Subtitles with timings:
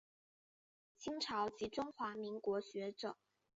[0.97, 3.15] 清朝及中华民国学者。